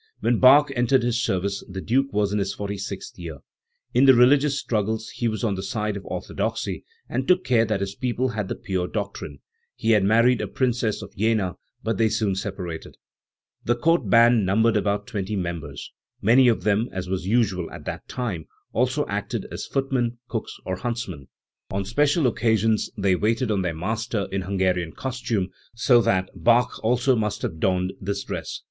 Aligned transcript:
When 0.19 0.39
Bach 0.39 0.71
entered 0.75 1.03
his 1.03 1.21
service 1.21 1.63
the 1.69 1.79
Duke 1.79 2.11
was 2.11 2.33
in 2.33 2.39
his 2.39 2.55
forty 2.55 2.79
sixth 2.79 3.19
year. 3.19 3.37
In 3.93 4.05
the 4.05 4.15
religious 4.15 4.57
struggles 4.57 5.09
he 5.09 5.27
was 5.27 5.43
on 5.43 5.53
the 5.53 5.61
side 5.61 5.95
of 5.95 6.03
orthodoxy, 6.07 6.83
and 7.07 7.27
took 7.27 7.43
care 7.43 7.65
that 7.65 7.81
his 7.81 7.93
people 7.93 8.29
had 8.29 8.47
the 8.47 8.55
pure 8.55 8.87
doctrine. 8.87 9.41
He 9.75 9.91
had 9.91 10.03
married 10.03 10.41
a 10.41 10.47
Princess 10.47 11.03
of 11.03 11.15
Jena, 11.15 11.55
but 11.83 11.99
they 11.99 12.09
soon 12.09 12.33
separated. 12.33 12.97
The 13.63 13.75
court 13.75 14.09
band 14.09 14.43
numbered 14.43 14.75
about 14.75 15.05
twenty 15.05 15.35
members. 15.35 15.91
Many 16.19 16.47
of 16.47 16.63
them 16.63 16.89
as 16.91 17.07
was 17.07 17.27
usual 17.27 17.69
at 17.69 17.85
that 17.85 18.07
time, 18.07 18.47
also 18.73 19.05
acted 19.05 19.45
as 19.51 19.67
footmen, 19.67 20.17
cooks 20.27 20.57
or 20.65 20.77
huntsmen. 20.77 21.27
On 21.69 21.85
special 21.85 22.25
occasions 22.25 22.89
they 22.97 23.15
waited 23.15 23.51
on 23.51 23.61
their 23.61 23.75
master 23.75 24.27
in 24.31 24.41
Hungarian 24.41 24.93
costume; 24.93 25.49
so 25.75 26.01
that 26.01 26.27
Bach 26.33 26.83
also 26.83 27.15
must 27.15 27.43
have 27.43 27.59
donned 27.59 27.93
this 28.01 28.23
dress 28.23 28.55
f. 28.59 28.59